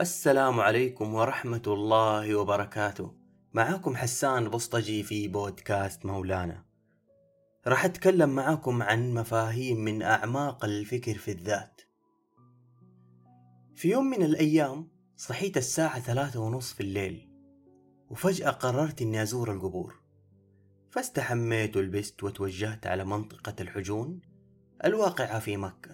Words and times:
السلام 0.00 0.60
عليكم 0.60 1.14
ورحمة 1.14 1.62
الله 1.66 2.36
وبركاته. 2.36 3.14
معاكم 3.52 3.96
حسان 3.96 4.48
بسطجي 4.48 5.02
في 5.02 5.28
بودكاست 5.28 6.06
مولانا. 6.06 6.64
راح 7.66 7.84
أتكلم 7.84 8.30
معاكم 8.30 8.82
عن 8.82 9.14
مفاهيم 9.14 9.84
من 9.84 10.02
أعماق 10.02 10.64
الفكر 10.64 11.14
في 11.14 11.30
الذات. 11.30 11.80
في 13.74 13.90
يوم 13.90 14.04
من 14.04 14.22
الأيام 14.22 14.88
صحيت 15.16 15.56
الساعة 15.56 16.00
ثلاثة 16.00 16.40
ونص 16.40 16.72
في 16.72 16.80
الليل 16.80 17.30
وفجأة 18.10 18.50
قررت 18.50 19.02
إني 19.02 19.22
أزور 19.22 19.52
القبور. 19.52 19.94
فاستحميت 20.90 21.76
ولبست 21.76 22.22
وتوجهت 22.22 22.86
على 22.86 23.04
منطقة 23.04 23.54
الحجون 23.60 24.20
الواقعة 24.84 25.38
في 25.38 25.56
مكة. 25.56 25.93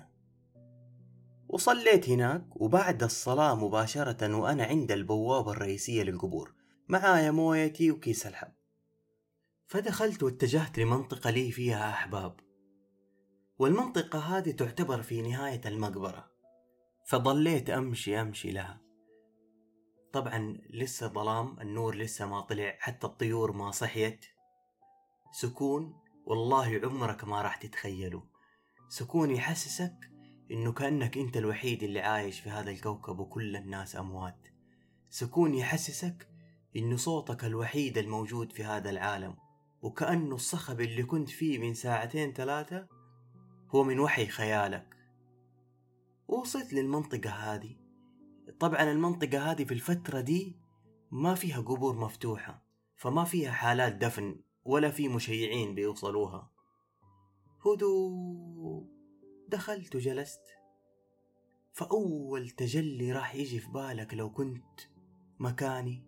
وصليت 1.52 2.08
هناك 2.08 2.44
وبعد 2.56 3.02
الصلاة 3.02 3.54
مباشرة 3.54 4.36
وأنا 4.36 4.64
عند 4.64 4.92
البوابة 4.92 5.52
الرئيسية 5.52 6.02
للقبور. 6.02 6.54
معايا 6.88 7.30
مويتي 7.30 7.90
وكيس 7.90 8.26
الحب. 8.26 8.52
فدخلت 9.66 10.22
واتجهت 10.22 10.78
لمنطقة 10.78 11.30
لي 11.30 11.50
فيها 11.50 11.90
أحباب. 11.90 12.40
والمنطقة 13.58 14.18
هذه 14.18 14.50
تعتبر 14.50 15.02
في 15.02 15.22
نهاية 15.22 15.60
المقبرة. 15.66 16.30
فضليت 17.06 17.70
أمشي 17.70 18.20
أمشي 18.20 18.50
لها. 18.50 18.80
طبعا 20.12 20.58
لسه 20.70 21.08
ظلام 21.08 21.60
النور 21.60 21.94
لسه 21.94 22.26
ما 22.26 22.40
طلع 22.40 22.76
حتى 22.78 23.06
الطيور 23.06 23.52
ما 23.52 23.70
صحيت. 23.70 24.26
سكون 25.32 26.00
والله 26.26 26.80
عمرك 26.84 27.24
ما 27.24 27.42
راح 27.42 27.56
تتخيله 27.56 28.22
سكون 28.88 29.30
يحسسك 29.30 30.09
إنه 30.50 30.72
كأنك 30.72 31.18
أنت 31.18 31.36
الوحيد 31.36 31.82
اللي 31.82 32.00
عايش 32.00 32.40
في 32.40 32.50
هذا 32.50 32.70
الكوكب 32.70 33.18
وكل 33.18 33.56
الناس 33.56 33.96
أموات. 33.96 34.48
سكون 35.10 35.54
يحسسك 35.54 36.28
إنه 36.76 36.96
صوتك 36.96 37.44
الوحيد 37.44 37.98
الموجود 37.98 38.52
في 38.52 38.64
هذا 38.64 38.90
العالم 38.90 39.36
وكأنه 39.82 40.34
الصخب 40.34 40.80
اللي 40.80 41.02
كنت 41.02 41.28
فيه 41.28 41.58
من 41.58 41.74
ساعتين 41.74 42.32
ثلاثة 42.32 42.88
هو 43.74 43.84
من 43.84 44.00
وحي 44.00 44.26
خيالك. 44.26 44.96
وصلت 46.28 46.72
للمنطقة 46.72 47.30
هذه. 47.30 47.76
طبعا 48.60 48.82
المنطقة 48.82 49.50
هذه 49.50 49.64
في 49.64 49.74
الفترة 49.74 50.20
دي 50.20 50.56
ما 51.10 51.34
فيها 51.34 51.60
قبور 51.60 51.96
مفتوحة 51.96 52.62
فما 52.96 53.24
فيها 53.24 53.50
حالات 53.50 53.92
دفن 53.92 54.40
ولا 54.64 54.90
في 54.90 55.08
مشيعين 55.08 55.74
بيوصلوها. 55.74 56.50
هدوء. 57.66 58.99
دخلت 59.50 59.96
وجلست 59.96 60.42
فأول 61.72 62.50
تجلي 62.50 63.12
راح 63.12 63.34
يجي 63.34 63.60
في 63.60 63.70
بالك 63.70 64.14
لو 64.14 64.30
كنت 64.30 64.80
مكاني. 65.38 66.04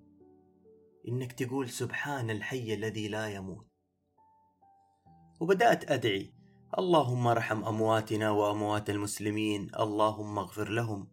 إنك 1.08 1.32
تقول 1.32 1.70
سبحان 1.70 2.30
الحي 2.30 2.74
الذي 2.74 3.08
لا 3.08 3.28
يموت. 3.28 3.66
وبدأت 5.40 5.90
أدعي 5.90 6.34
اللهم 6.78 7.26
ارحم 7.26 7.64
أمواتنا 7.64 8.30
وأموات 8.30 8.90
المسلمين 8.90 9.70
اللهم 9.74 10.38
اغفر 10.38 10.68
لهم. 10.68 11.12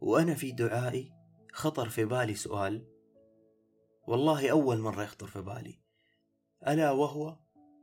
وأنا 0.00 0.34
في 0.34 0.52
دعائي 0.52 1.12
خطر 1.52 1.88
في 1.88 2.04
بالي 2.04 2.34
سؤال. 2.34 2.86
والله 4.06 4.50
أول 4.50 4.78
مرة 4.78 5.02
يخطر 5.02 5.26
في 5.26 5.42
بالي. 5.42 5.80
ألا 6.68 6.90
وهو 6.90 7.38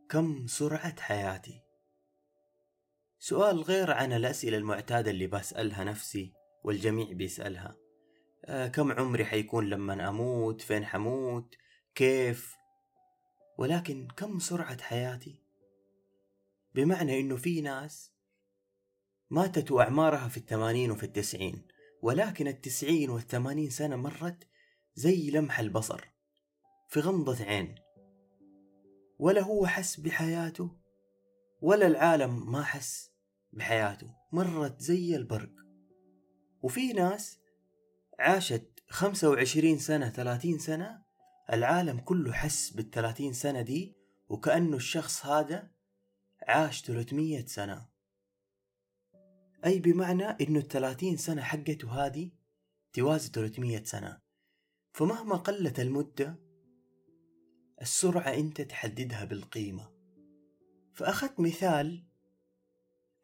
كم 0.09 0.48
سرعة 0.48 1.02
حياتي؟ 1.02 1.67
سؤال 3.20 3.62
غير 3.62 3.92
عن 3.92 4.14
الأسئلة 4.14 4.58
المعتادة 4.58 5.12
اللي 5.12 5.28
بسألها 5.28 5.84
نفسي 5.84 6.34
والجميع 6.64 7.12
بيسألها. 7.12 7.76
آه 8.46 8.68
كم 8.68 8.92
عمري 8.92 9.26
حيكون 9.26 9.70
لما 9.70 10.10
أموت؟ 10.10 10.62
فين 10.62 10.86
حموت؟ 10.86 11.55
كيف؟ 11.95 12.55
ولكن 13.58 14.08
كم 14.17 14.39
سرعة 14.39 14.82
حياتي؟ 14.82 15.44
بمعنى 16.76 17.20
إنه 17.20 17.36
في 17.36 17.61
ناس 17.61 18.11
ماتت 19.30 19.72
وأعمارها 19.72 20.28
في 20.28 20.38
الثمانين 20.38 20.92
وفي 20.92 21.04
التسعين 21.04 21.67
ولكن 22.02 22.48
التسعين 22.48 23.10
والثمانين 23.10 23.70
سنة 23.70 23.95
مرت 23.95 24.48
زي 24.95 25.32
لمح 25.32 25.60
البصر 25.60 26.05
في 26.88 26.99
غمضة 26.99 27.44
عين. 27.44 27.76
ولا 29.20 29.42
هو 29.42 29.67
حس 29.67 29.99
بحياته 29.99 30.78
ولا 31.61 31.88
العالم 31.88 32.52
ما 32.52 32.64
حس. 32.64 33.07
بحياته. 33.54 34.16
مرت 34.32 34.82
زي 34.82 35.16
البرق. 35.16 35.52
وفي 36.62 36.94
ناس 36.94 37.40
عاشت 38.20 38.84
خمسة 38.90 39.30
وعشرين 39.30 39.78
سنة 39.80 40.10
ثلاثين 40.10 40.60
سنة 40.60 41.02
العالم 41.54 42.00
كله 42.00 42.34
حس 42.34 42.70
بالثلاثين 42.70 43.34
سنة 43.34 43.62
دي 43.62 43.96
وكأنه 44.30 44.78
الشخص 44.78 45.26
هذا 45.26 45.72
عاش 46.48 46.82
300 46.82 47.46
سنة. 47.46 47.88
أي 49.66 49.80
بمعنى 49.80 50.24
إنه 50.24 50.60
الثلاثين 50.60 51.18
سنة 51.18 51.42
حقته 51.42 52.06
هذه 52.06 52.32
توازي 52.94 53.30
300 53.30 53.84
سنة. 53.84 54.20
فمهما 54.94 55.36
قلت 55.36 55.80
المدة 55.80 56.40
السرعة 57.82 58.34
أنت 58.34 58.62
تحددها 58.62 59.26
بالقيمة. 59.26 59.90
فأخذت 60.94 61.40
مثال 61.40 62.07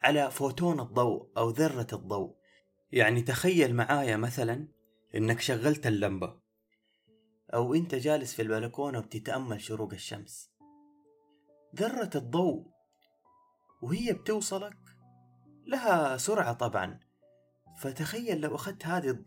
على 0.03 0.31
فوتون 0.31 0.79
الضوء 0.79 1.29
أو 1.37 1.49
ذرة 1.49 1.87
الضوء. 1.93 2.35
يعني 2.91 3.21
تخيل 3.21 3.75
معايا 3.75 4.17
مثلا 4.17 4.67
إنك 5.15 5.39
شغلت 5.41 5.87
اللمبة 5.87 6.39
أو 7.53 7.73
أنت 7.73 7.95
جالس 7.95 8.33
في 8.33 8.41
البلكونة 8.41 8.99
وبتتأمل 8.99 9.61
شروق 9.61 9.93
الشمس. 9.93 10.51
ذرة 11.75 12.09
الضوء 12.15 12.67
وهي 13.81 14.13
بتوصلك 14.13 14.77
لها 15.67 16.17
سرعة 16.17 16.53
طبعا. 16.53 16.99
فتخيل 17.77 18.41
لو 18.41 18.55
أخذت 18.55 18.85
هذه 18.85 19.23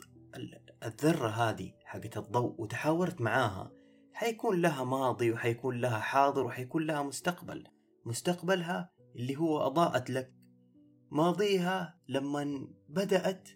الذرة 0.84 1.28
هذه 1.28 1.72
حقت 1.84 2.16
الضوء 2.16 2.60
وتحاورت 2.60 3.20
معاها 3.20 3.72
حيكون 4.12 4.60
لها 4.60 4.84
ماضي 4.84 5.32
وحيكون 5.32 5.80
لها 5.80 5.98
حاضر 5.98 6.44
وحيكون 6.46 6.86
لها 6.86 7.02
مستقبل. 7.02 7.64
مستقبلها 8.04 8.90
اللي 9.16 9.36
هو 9.36 9.66
أضاءت 9.66 10.10
لك 10.10 10.35
ماضيها 11.10 11.98
لما 12.08 12.68
بدأت 12.88 13.48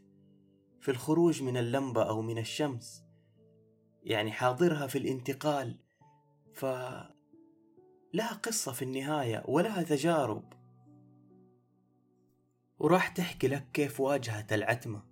في 0.81 0.91
الخروج 0.91 1.43
من 1.43 1.56
اللمبة 1.56 2.03
أو 2.03 2.22
من 2.22 2.38
الشمس 2.38 3.05
يعني 4.03 4.33
حاضرها 4.33 4.87
في 4.87 4.99
الانتقال 4.99 5.78
ف 6.55 6.65
لها 8.15 8.33
قصة 8.33 8.72
في 8.72 8.83
النهاية 8.83 9.43
ولها 9.49 9.83
تجارب. 9.83 10.53
وراح 12.78 13.09
تحكي 13.09 13.49
لك 13.49 13.71
كيف 13.72 14.00
واجهت 14.00 14.53
العتمة 14.53 15.03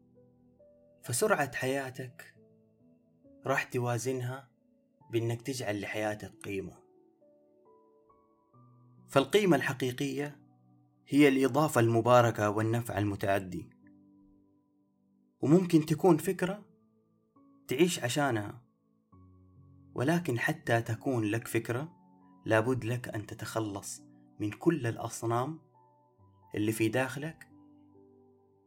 فسرعة 1.03 1.55
حياتك 1.55 2.35
راح 3.47 3.63
توازنها 3.63 4.49
بإنك 5.11 5.43
تجعل 5.43 5.81
لحياتك 5.81 6.33
قيمة. 6.45 6.79
فالقيمة 9.09 9.57
الحقيقية 9.57 10.48
هي 11.11 11.29
الإضافة 11.29 11.81
المباركة 11.81 12.51
والنفع 12.51 12.99
المتعدي. 12.99 13.71
وممكن 15.41 15.87
تكون 15.87 16.17
فكرة 16.17 16.65
تعيش 17.69 17.99
عشانها 18.05 18.63
ولكن 19.95 20.39
حتى 20.39 20.83
تكون 20.83 21.25
لك 21.25 21.49
فكرة 21.49 21.93
لابد 22.45 22.85
لك 22.85 23.09
أن 23.09 23.27
تتخلص 23.27 24.03
من 24.41 24.51
كل 24.51 24.87
الأصنام 24.87 25.59
اللي 26.55 26.73
في 26.73 26.89
داخلك 26.89 27.49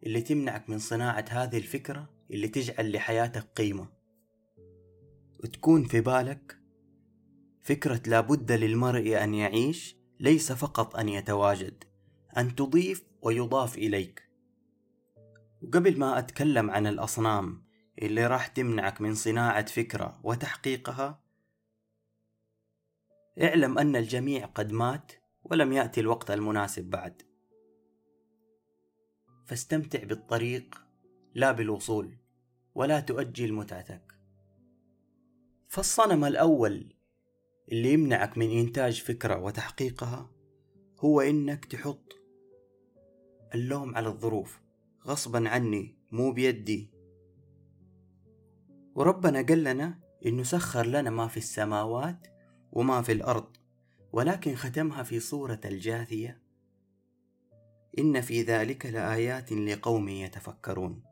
اللي 0.04 0.22
تمنعك 0.22 0.70
من 0.70 0.80
صناعة 0.80 1.26
هذه 1.30 1.58
الفكرة 1.58 2.10
اللي 2.32 2.48
تجعل 2.48 2.92
لحياتك 2.92 3.48
قيمة. 3.56 3.88
وتكون 5.44 5.84
في 5.84 6.02
بالك 6.02 6.58
فكرة 7.62 8.02
لابد 8.08 8.52
للمرء 8.52 9.24
أن 9.24 9.34
يعيش 9.34 9.98
ليس 10.20 10.52
فقط 10.52 10.96
أن 10.96 11.10
يتواجد. 11.10 11.91
أن 12.38 12.56
تضيف 12.56 13.06
ويضاف 13.22 13.78
إليك. 13.78 14.30
وقبل 15.62 16.00
ما 16.00 16.20
أتكلم 16.20 16.72
عن 16.72 16.88
الأصنام 16.88 17.64
اللي 18.02 18.28
راح 18.28 18.48
تمنعك 18.48 19.02
من 19.02 19.16
صناعة 19.16 19.66
فكرة 19.66 20.20
وتحقيقها 20.24 21.24
اعلم 23.42 23.78
أن 23.78 23.96
الجميع 23.96 24.46
قد 24.46 24.72
مات 24.72 25.12
ولم 25.44 25.74
يأتي 25.74 26.02
الوقت 26.02 26.32
المناسب 26.32 26.84
بعد. 26.84 27.22
فاستمتع 29.46 30.04
بالطريق 30.04 30.82
لا 31.36 31.52
بالوصول 31.52 32.18
ولا 32.76 33.00
تؤجل 33.00 33.54
متعتك. 33.54 34.18
فالصنم 35.68 36.26
الأول 36.26 36.94
اللي 37.72 37.94
يمنعك 37.94 38.38
من 38.38 38.60
إنتاج 38.60 39.02
فكرة 39.02 39.40
وتحقيقها 39.44 40.32
هو 41.00 41.22
إنك 41.22 41.66
تحط 41.66 42.21
اللوم 43.54 43.96
على 43.96 44.08
الظروف 44.08 44.62
غصبا 45.06 45.50
عني 45.50 45.96
مو 46.12 46.32
بيدي. 46.32 46.92
وربنا 48.96 49.42
قال 49.42 49.64
لنا 49.64 50.00
إنه 50.26 50.44
سخر 50.44 50.86
لنا 50.86 51.10
ما 51.10 51.28
في 51.28 51.38
السماوات 51.38 52.28
وما 52.72 53.02
في 53.02 53.12
الأرض 53.12 53.58
ولكن 54.12 54.56
ختمها 54.56 55.04
في 55.04 55.20
صورة 55.20 55.60
الجاثية. 55.66 56.42
إن 58.00 58.22
في 58.22 58.42
ذلك 58.42 58.86
لآيات 58.86 59.52
لقوم 59.52 60.10
يتفكرون. 60.10 61.04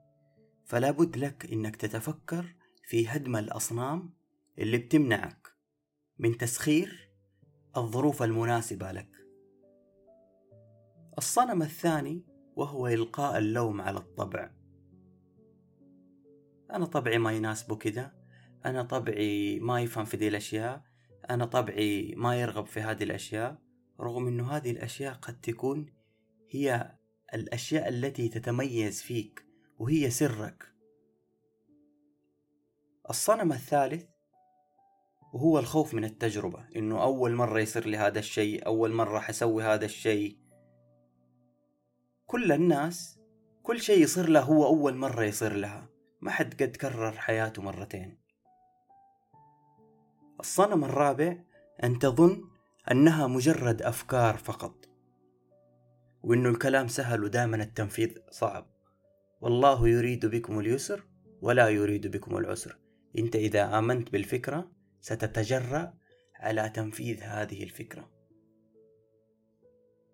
فلا 0.65 0.91
بد 0.91 1.17
لك 1.17 1.53
إنك 1.53 1.75
تتفكر 1.75 2.55
في 2.83 3.07
هدم 3.07 3.35
الأصنام 3.35 4.13
اللي 4.59 4.77
بتمنعك 4.77 5.47
من 6.19 6.37
تسخير 6.37 7.11
الظروف 7.77 8.23
المناسبة 8.23 8.91
لك. 8.91 9.09
الصنم 11.17 11.61
الثاني 11.61 12.28
وهو 12.59 12.87
إلقاء 12.87 13.37
اللوم 13.37 13.81
على 13.81 13.97
الطبع. 13.97 14.51
أنا 16.71 16.85
طبعي 16.85 17.17
ما 17.17 17.31
يناسبه 17.31 17.75
كذا. 17.75 18.13
أنا 18.65 18.83
طبعي 18.83 19.59
ما 19.59 19.81
يفهم 19.81 20.05
في 20.05 20.17
دي 20.17 20.27
الأشياء. 20.27 20.83
أنا 21.29 21.45
طبعي 21.45 22.15
ما 22.17 22.41
يرغب 22.41 22.65
في 22.65 22.79
هذه 22.79 23.03
الأشياء. 23.03 23.57
رغم 23.99 24.27
أنه 24.27 24.51
هذه 24.51 24.71
الأشياء 24.71 25.13
قد 25.13 25.41
تكون 25.41 25.93
هي 26.49 26.95
الأشياء 27.33 27.89
التي 27.89 28.29
تتميز 28.29 29.01
فيك 29.01 29.45
وهي 29.77 30.09
سرك. 30.09 30.73
الصنم 33.09 33.51
الثالث 33.51 34.05
وهو 35.33 35.59
الخوف 35.59 35.93
من 35.93 36.03
التجربة. 36.03 36.65
إنه 36.75 37.03
أول 37.03 37.33
مرة 37.33 37.59
يصير 37.59 37.87
لي 37.87 37.97
هذا 37.97 38.19
الشيء 38.19 38.65
أول 38.65 38.91
مرة 38.93 39.19
حسوي 39.19 39.63
هذا 39.63 39.85
الشيء. 39.85 40.48
كل 42.29 42.51
الناس 42.51 43.19
كل 43.63 43.79
شيء 43.79 44.03
يصير 44.03 44.29
له 44.29 44.41
هو 44.41 44.65
أول 44.65 44.95
مرة 44.95 45.23
يصير 45.23 45.53
لها. 45.53 45.89
ما 46.21 46.31
حد 46.31 46.63
قد 46.63 46.75
كرر 46.75 47.11
حياته 47.11 47.61
مرتين. 47.61 48.17
الصنم 50.39 50.83
الرابع 50.83 51.37
أن 51.83 51.99
تظن 51.99 52.43
أنها 52.91 53.27
مجرد 53.27 53.81
أفكار 53.81 54.37
فقط. 54.37 54.89
وإنه 56.23 56.49
الكلام 56.49 56.87
سهل 56.87 57.23
ودائما 57.23 57.63
التنفيذ 57.63 58.17
صعب. 58.31 58.65
والله 59.41 59.87
يريد 59.87 60.25
بكم 60.25 60.59
اليسر 60.59 61.03
ولا 61.41 61.69
يريد 61.69 62.07
بكم 62.07 62.37
العسر. 62.37 62.77
أنت 63.17 63.35
إذا 63.35 63.79
آمنت 63.79 64.11
بالفكرة 64.11 64.71
ستتجرأ 65.01 65.93
على 66.39 66.69
تنفيذ 66.69 67.23
هذه 67.23 67.63
الفكرة. 67.63 68.09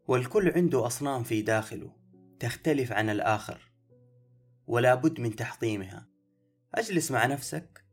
والكل 0.07 0.51
عنده 0.51 0.85
أصنام 0.85 1.23
في 1.23 1.41
داخله. 1.41 2.04
تختلف 2.39 2.91
عن 2.91 3.09
الآخر 3.09 3.71
ولا 4.67 4.95
بد 4.95 5.19
من 5.19 5.35
تحطيمها. 5.35 6.07
أجلس 6.75 7.11
مع 7.11 7.25
نفسك 7.25 7.85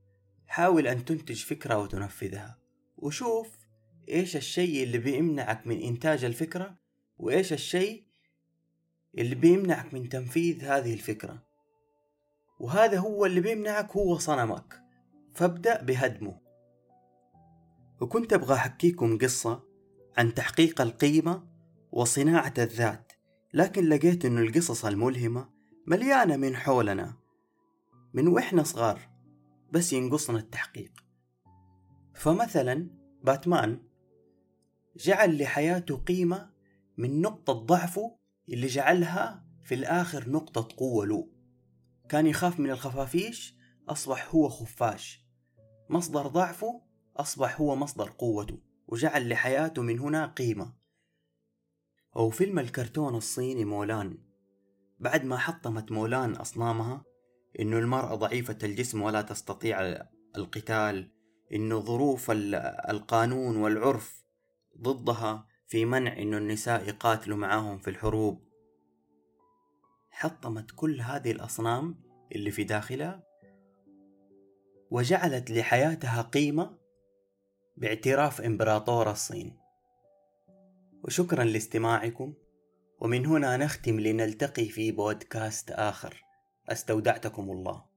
حاول 0.46 0.86
أن 0.86 1.04
تنتج 1.04 1.44
فكرة 1.44 1.78
وتنفذها 1.78 2.58
وشوف 2.96 3.58
إيش 4.08 4.36
الشيء 4.36 4.82
اللي 4.82 4.98
بيمنعك 4.98 5.66
من 5.66 5.82
إنتاج 5.82 6.24
الفكرة 6.24 6.78
وإيش 7.18 7.52
الشيء 7.52 8.06
اللي 9.18 9.34
بيمنعك 9.34 9.94
من 9.94 10.08
تنفيذ 10.08 10.64
هذه 10.64 10.94
الفكرة. 10.94 11.42
وهذا 12.60 12.98
هو 12.98 13.26
اللي 13.26 13.40
بيمنعك 13.40 13.90
هو 13.90 14.18
صنمك. 14.18 14.82
فابدأ 15.34 15.82
بهدمه. 15.82 16.40
وكنت 18.00 18.32
أبغى 18.32 18.54
أحكيكم 18.54 19.18
قصة 19.18 19.62
عن 20.18 20.34
تحقيق 20.34 20.80
القيمة 20.80 21.48
وصناعة 21.92 22.54
الذات. 22.58 23.11
لكن 23.54 23.88
لقيت 23.88 24.24
أن 24.24 24.38
القصص 24.38 24.84
الملهمة 24.84 25.48
مليانة 25.86 26.36
من 26.36 26.56
حولنا 26.56 27.14
من 28.14 28.28
وإحنا 28.28 28.62
صغار 28.62 29.00
بس 29.72 29.92
ينقصنا 29.92 30.38
التحقيق. 30.38 30.92
فمثلا 32.14 32.90
باتمان 33.24 33.82
جعل 34.96 35.42
لحياته 35.42 35.96
قيمة 35.96 36.50
من 36.96 37.20
نقطة 37.20 37.52
ضعفه 37.52 38.16
اللي 38.48 38.66
جعلها 38.66 39.44
في 39.64 39.74
الآخر 39.74 40.30
نقطة 40.30 40.76
قوة 40.76 41.06
له. 41.06 41.28
كان 42.08 42.26
يخاف 42.26 42.60
من 42.60 42.70
الخفافيش 42.70 43.56
أصبح 43.88 44.34
هو 44.34 44.48
خفاش. 44.48 45.26
مصدر 45.90 46.26
ضعفه 46.26 46.82
أصبح 47.16 47.60
هو 47.60 47.76
مصدر 47.76 48.10
قوته 48.10 48.58
وجعل 48.88 49.28
لحياته 49.28 49.82
من 49.82 49.98
هنا 49.98 50.26
قيمة. 50.26 50.81
أو 52.16 52.30
فيلم 52.30 52.58
الكرتون 52.58 53.14
الصيني 53.14 53.64
مولان. 53.64 54.18
بعد 54.98 55.24
ما 55.24 55.36
حطمت 55.36 55.92
مولان 55.92 56.32
أصنامها 56.34 57.04
إنه 57.60 57.78
المرأة 57.78 58.14
ضعيفة 58.14 58.58
الجسم 58.62 59.02
ولا 59.02 59.22
تستطيع 59.22 60.06
القتال 60.36 61.12
إنه 61.52 61.80
ظروف 61.80 62.30
القانون 62.90 63.56
والعرف 63.56 64.24
ضدها 64.80 65.46
في 65.66 65.84
منع 65.84 66.18
إنه 66.18 66.38
النساء 66.38 66.88
يقاتلوا 66.88 67.36
معاهم 67.36 67.78
في 67.78 67.90
الحروب. 67.90 68.48
حطمت 70.10 70.70
كل 70.76 71.00
هذه 71.00 71.30
الأصنام 71.30 72.02
اللي 72.32 72.50
في 72.50 72.64
داخلها 72.64 73.22
وجعلت 74.90 75.50
لحياتها 75.50 76.22
قيمة 76.22 76.78
باعتراف 77.76 78.40
إمبراطور 78.40 79.10
الصين. 79.10 79.61
وشكرا 81.02 81.44
لاستماعكم. 81.44 82.34
ومن 83.00 83.26
هنا 83.26 83.56
نختم 83.56 84.00
لنلتقي 84.00 84.64
في 84.64 84.92
بودكاست 84.92 85.70
آخر. 85.70 86.24
استودعتكم 86.68 87.50
الله. 87.50 87.91